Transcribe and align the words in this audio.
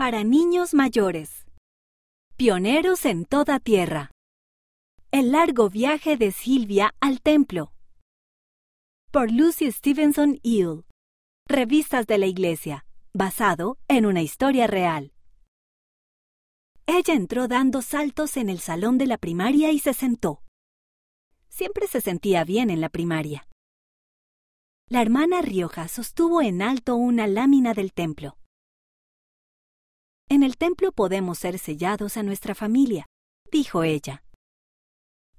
para 0.00 0.24
niños 0.24 0.72
mayores. 0.72 1.44
Pioneros 2.38 3.04
en 3.04 3.26
toda 3.26 3.60
tierra. 3.60 4.10
El 5.10 5.30
largo 5.30 5.68
viaje 5.68 6.16
de 6.16 6.32
Silvia 6.32 6.94
al 7.00 7.20
templo. 7.20 7.74
Por 9.10 9.30
Lucy 9.30 9.70
Stevenson 9.70 10.40
Eel. 10.42 10.86
Revistas 11.46 12.06
de 12.06 12.16
la 12.16 12.24
Iglesia, 12.24 12.86
basado 13.12 13.76
en 13.88 14.06
una 14.06 14.22
historia 14.22 14.66
real. 14.66 15.12
Ella 16.86 17.12
entró 17.12 17.46
dando 17.46 17.82
saltos 17.82 18.38
en 18.38 18.48
el 18.48 18.60
salón 18.60 18.96
de 18.96 19.06
la 19.06 19.18
primaria 19.18 19.70
y 19.70 19.80
se 19.80 19.92
sentó. 19.92 20.40
Siempre 21.50 21.86
se 21.86 22.00
sentía 22.00 22.44
bien 22.44 22.70
en 22.70 22.80
la 22.80 22.88
primaria. 22.88 23.46
La 24.88 25.02
hermana 25.02 25.42
Rioja 25.42 25.88
sostuvo 25.88 26.40
en 26.40 26.62
alto 26.62 26.96
una 26.96 27.26
lámina 27.26 27.74
del 27.74 27.92
templo. 27.92 28.39
En 30.32 30.44
el 30.44 30.56
templo 30.56 30.92
podemos 30.92 31.40
ser 31.40 31.58
sellados 31.58 32.16
a 32.16 32.22
nuestra 32.22 32.54
familia, 32.54 33.06
dijo 33.50 33.82
ella. 33.82 34.22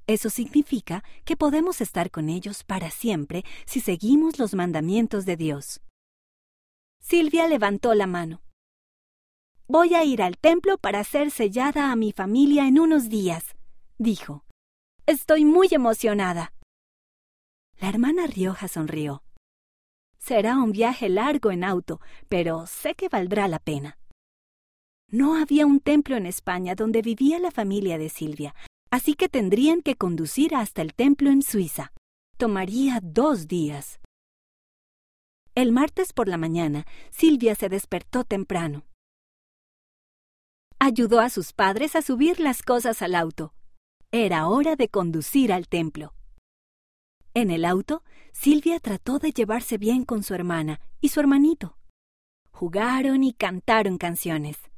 Eso 0.06 0.30
significa 0.30 1.02
que 1.24 1.38
podemos 1.38 1.80
estar 1.80 2.12
con 2.12 2.28
ellos 2.28 2.66
para 2.66 2.92
siempre 2.92 3.46
si 3.66 3.80
seguimos 3.80 4.38
los 4.38 4.54
mandamientos 4.54 5.26
de 5.26 5.38
Dios. 5.38 5.80
Silvia 7.00 7.48
levantó 7.48 7.94
la 7.94 8.06
mano. 8.06 8.42
Voy 9.66 9.96
a 9.96 10.04
ir 10.04 10.22
al 10.22 10.38
templo 10.38 10.78
para 10.78 11.06
ser 11.06 11.32
sellada 11.32 11.94
a 11.94 11.96
mi 11.96 12.12
familia 12.12 12.68
en 12.68 12.78
unos 12.78 13.08
días, 13.08 13.56
dijo. 13.98 14.44
Estoy 15.06 15.46
muy 15.46 15.70
emocionada. 15.72 16.52
La 17.80 17.88
hermana 17.88 18.28
Rioja 18.28 18.68
sonrió. 18.68 19.24
Será 20.18 20.58
un 20.58 20.74
viaje 20.74 21.08
largo 21.08 21.50
en 21.50 21.64
auto, 21.64 22.02
pero 22.28 22.68
sé 22.68 22.94
que 22.94 23.08
valdrá 23.08 23.48
la 23.48 23.60
pena. 23.60 24.01
No 25.12 25.36
había 25.36 25.66
un 25.66 25.82
templo 25.82 26.16
en 26.16 26.26
España 26.26 26.74
donde 26.74 27.02
vivía 27.02 27.38
la 27.38 27.52
familia 27.52 27.98
de 27.98 28.08
Silvia, 28.08 28.56
así 28.90 29.14
que 29.14 29.28
tendrían 29.28 29.82
que 29.82 29.98
conducir 29.98 30.56
hasta 30.56 30.82
el 30.82 30.94
templo 30.94 31.30
en 31.30 31.42
Suiza. 31.42 31.92
Tomaría 32.38 33.02
dos 33.04 33.50
días. 33.50 34.00
El 35.54 35.74
martes 35.74 36.14
por 36.14 36.30
la 36.30 36.38
mañana, 36.38 36.88
Silvia 37.10 37.56
se 37.56 37.68
despertó 37.68 38.24
temprano. 38.24 38.86
Ayudó 40.80 41.20
a 41.20 41.30
sus 41.30 41.52
padres 41.52 41.98
a 41.98 42.02
subir 42.02 42.40
las 42.40 42.64
cosas 42.64 43.02
al 43.02 43.16
auto. 43.16 43.54
Era 44.12 44.48
hora 44.48 44.78
de 44.78 44.88
conducir 44.88 45.52
al 45.52 45.68
templo. 45.68 46.16
En 47.34 47.52
el 47.52 47.66
auto, 47.66 48.02
Silvia 48.32 48.80
trató 48.80 49.20
de 49.20 49.32
llevarse 49.32 49.78
bien 49.78 50.06
con 50.06 50.24
su 50.24 50.34
hermana 50.34 50.80
y 51.02 51.10
su 51.10 51.20
hermanito. 51.20 51.78
Jugaron 52.52 53.26
y 53.26 53.34
cantaron 53.34 53.98
canciones. 53.98 54.71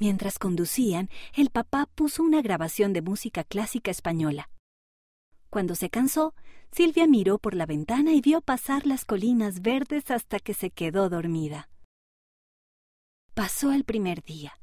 Mientras 0.00 0.38
conducían, 0.38 1.10
el 1.34 1.50
papá 1.50 1.86
puso 1.94 2.22
una 2.22 2.40
grabación 2.40 2.94
de 2.94 3.02
música 3.02 3.44
clásica 3.44 3.90
española. 3.90 4.48
Cuando 5.50 5.74
se 5.74 5.90
cansó, 5.90 6.34
Silvia 6.72 7.06
miró 7.06 7.38
por 7.38 7.54
la 7.54 7.66
ventana 7.66 8.14
y 8.14 8.22
vio 8.22 8.40
pasar 8.40 8.86
las 8.86 9.04
colinas 9.04 9.60
verdes 9.60 10.10
hasta 10.10 10.38
que 10.38 10.54
se 10.54 10.70
quedó 10.70 11.10
dormida. 11.10 11.68
Pasó 13.34 13.72
el 13.72 13.84
primer 13.84 14.22
día. 14.22 14.58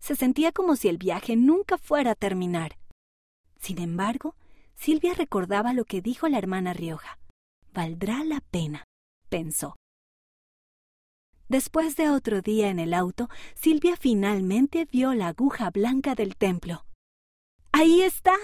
Se 0.00 0.16
sentía 0.16 0.50
como 0.50 0.74
si 0.74 0.88
el 0.88 0.98
viaje 0.98 1.36
nunca 1.36 1.78
fuera 1.78 2.12
a 2.12 2.16
terminar. 2.16 2.76
Sin 3.60 3.78
embargo, 3.80 4.34
Silvia 4.74 5.14
recordaba 5.14 5.72
lo 5.72 5.84
que 5.84 6.02
dijo 6.02 6.26
la 6.26 6.38
hermana 6.38 6.72
Rioja. 6.72 7.20
Valdrá 7.72 8.24
la 8.24 8.40
pena, 8.40 8.86
pensó. 9.28 9.76
Después 11.50 11.96
de 11.96 12.08
otro 12.08 12.42
día 12.42 12.68
en 12.68 12.78
el 12.78 12.94
auto, 12.94 13.28
Silvia 13.56 13.96
finalmente 13.96 14.84
vio 14.84 15.14
la 15.14 15.26
aguja 15.26 15.70
blanca 15.70 16.14
del 16.14 16.36
templo. 16.36 16.86
Ahí 17.72 18.02
está, 18.02 18.36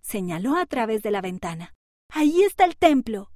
señaló 0.00 0.56
a 0.56 0.64
través 0.64 1.02
de 1.02 1.10
la 1.10 1.20
ventana. 1.20 1.74
Ahí 2.10 2.40
está 2.40 2.64
el 2.64 2.78
templo. 2.78 3.30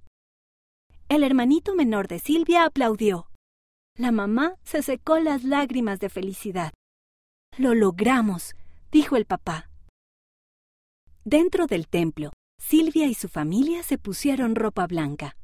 El 1.11 1.25
hermanito 1.25 1.75
menor 1.75 2.09
de 2.09 2.21
Silvia 2.21 2.65
aplaudió. 2.65 3.29
La 3.99 4.13
mamá 4.13 4.55
se 4.65 4.83
secó 4.83 5.19
las 5.19 5.45
lágrimas 5.45 6.01
de 6.01 6.09
felicidad. 6.09 6.73
Lo 7.59 7.75
logramos, 7.75 8.57
dijo 8.91 9.17
el 9.17 9.27
papá. 9.27 9.69
Dentro 11.23 11.67
del 11.67 11.87
templo, 11.87 12.33
Silvia 12.59 13.07
y 13.09 13.13
su 13.15 13.29
familia 13.29 13.83
se 13.83 13.99
pusieron 13.99 14.55
ropa 14.55 14.87
blanca. 14.87 15.37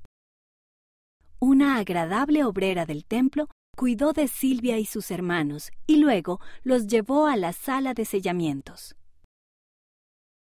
Una 1.39 1.77
agradable 1.77 2.45
obrera 2.45 2.87
del 2.87 3.05
templo 3.05 3.49
cuidó 3.79 4.13
de 4.13 4.27
Silvia 4.27 4.77
y 4.79 4.87
sus 4.87 5.13
hermanos 5.13 5.71
y 5.87 5.99
luego 5.99 6.41
los 6.65 6.89
llevó 6.89 7.29
a 7.29 7.37
la 7.37 7.53
sala 7.53 7.95
de 7.95 8.05
sellamientos. 8.05 8.97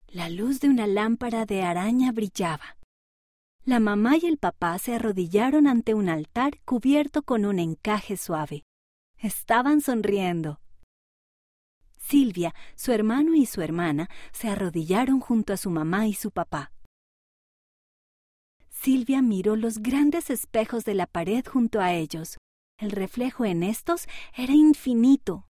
La 0.06 0.30
luz 0.30 0.60
de 0.60 0.70
una 0.70 0.86
lámpara 0.86 1.48
de 1.48 1.64
araña 1.64 2.12
brillaba. 2.12 2.78
La 3.66 3.80
mamá 3.80 4.18
y 4.18 4.28
el 4.28 4.38
papá 4.38 4.78
se 4.78 4.94
arrodillaron 4.94 5.66
ante 5.66 5.96
un 5.96 6.10
altar 6.10 6.62
cubierto 6.64 7.24
con 7.24 7.46
un 7.46 7.58
encaje 7.58 8.18
suave. 8.18 8.66
Estaban 9.18 9.82
sonriendo. 9.82 10.62
Silvia, 11.98 12.54
su 12.76 12.92
hermano 12.92 13.34
y 13.34 13.48
su 13.48 13.64
hermana 13.64 14.12
se 14.32 14.48
arrodillaron 14.48 15.20
junto 15.20 15.54
a 15.54 15.58
su 15.58 15.72
mamá 15.72 16.06
y 16.06 16.14
su 16.14 16.30
papá. 16.30 16.72
Silvia 18.70 19.24
miró 19.24 19.56
los 19.56 19.80
grandes 19.80 20.30
espejos 20.30 20.86
de 20.86 20.94
la 20.94 21.08
pared 21.08 21.44
junto 21.44 21.82
a 21.82 21.94
ellos. 21.94 22.38
El 22.80 22.92
reflejo 22.92 23.46
en 23.46 23.64
estos 23.64 24.08
era 24.36 24.54
infinito. 24.54 25.48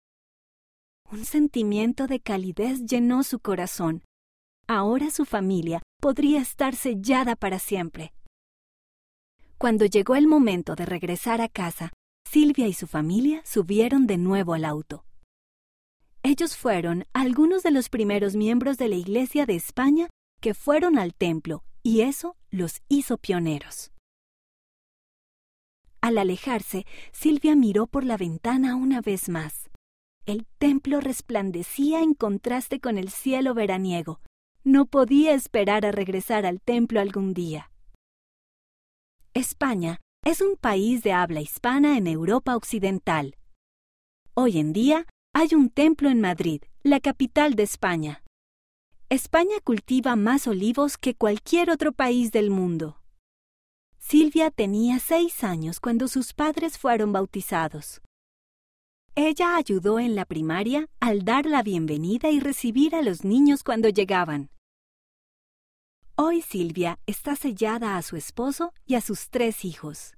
Un 1.10 1.24
sentimiento 1.24 2.06
de 2.06 2.20
calidez 2.20 2.84
llenó 2.84 3.22
su 3.22 3.40
corazón. 3.40 4.04
Ahora 4.66 5.10
su 5.10 5.24
familia 5.24 5.82
podría 6.00 6.40
estar 6.40 6.76
sellada 6.76 7.34
para 7.34 7.58
siempre. 7.58 8.12
Cuando 9.56 9.86
llegó 9.86 10.14
el 10.14 10.26
momento 10.26 10.76
de 10.76 10.86
regresar 10.86 11.40
a 11.40 11.48
casa, 11.48 11.92
Silvia 12.30 12.68
y 12.68 12.74
su 12.74 12.86
familia 12.86 13.42
subieron 13.44 14.06
de 14.06 14.18
nuevo 14.18 14.54
al 14.54 14.64
auto. 14.64 15.04
Ellos 16.22 16.56
fueron 16.56 17.06
algunos 17.14 17.62
de 17.62 17.70
los 17.70 17.88
primeros 17.88 18.36
miembros 18.36 18.76
de 18.76 18.88
la 18.88 18.96
Iglesia 18.96 19.46
de 19.46 19.56
España 19.56 20.10
que 20.40 20.52
fueron 20.52 20.98
al 20.98 21.14
templo, 21.14 21.64
y 21.82 22.02
eso 22.02 22.36
los 22.50 22.82
hizo 22.88 23.16
pioneros. 23.16 23.90
Al 26.00 26.18
alejarse, 26.18 26.86
Silvia 27.12 27.56
miró 27.56 27.86
por 27.86 28.04
la 28.04 28.16
ventana 28.16 28.76
una 28.76 29.00
vez 29.00 29.28
más. 29.28 29.68
El 30.26 30.46
templo 30.58 31.00
resplandecía 31.00 32.02
en 32.02 32.14
contraste 32.14 32.80
con 32.80 32.98
el 32.98 33.10
cielo 33.10 33.54
veraniego. 33.54 34.20
No 34.62 34.86
podía 34.86 35.32
esperar 35.32 35.86
a 35.86 35.92
regresar 35.92 36.44
al 36.44 36.60
templo 36.60 37.00
algún 37.00 37.32
día. 37.32 37.70
España 39.34 40.00
es 40.24 40.40
un 40.40 40.56
país 40.56 41.02
de 41.02 41.12
habla 41.12 41.40
hispana 41.40 41.96
en 41.96 42.06
Europa 42.06 42.56
Occidental. 42.56 43.36
Hoy 44.34 44.58
en 44.58 44.72
día 44.72 45.06
hay 45.32 45.54
un 45.54 45.70
templo 45.70 46.10
en 46.10 46.20
Madrid, 46.20 46.62
la 46.82 47.00
capital 47.00 47.54
de 47.54 47.62
España. 47.62 48.22
España 49.08 49.56
cultiva 49.64 50.16
más 50.16 50.46
olivos 50.46 50.98
que 50.98 51.14
cualquier 51.14 51.70
otro 51.70 51.92
país 51.92 52.30
del 52.30 52.50
mundo. 52.50 53.00
Silvia 54.10 54.50
tenía 54.50 55.00
seis 55.00 55.44
años 55.44 55.80
cuando 55.80 56.08
sus 56.08 56.32
padres 56.32 56.78
fueron 56.78 57.12
bautizados. 57.12 58.00
Ella 59.14 59.54
ayudó 59.56 59.98
en 59.98 60.14
la 60.14 60.24
primaria 60.24 60.88
al 60.98 61.26
dar 61.26 61.44
la 61.44 61.62
bienvenida 61.62 62.30
y 62.30 62.40
recibir 62.40 62.94
a 62.94 63.02
los 63.02 63.22
niños 63.22 63.62
cuando 63.62 63.90
llegaban. 63.90 64.48
Hoy 66.16 66.40
Silvia 66.40 66.98
está 67.04 67.36
sellada 67.36 67.98
a 67.98 68.02
su 68.02 68.16
esposo 68.16 68.72
y 68.86 68.94
a 68.94 69.02
sus 69.02 69.28
tres 69.28 69.66
hijos. 69.66 70.14